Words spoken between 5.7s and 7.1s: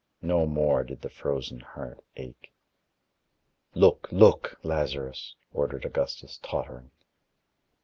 Augustus tottering.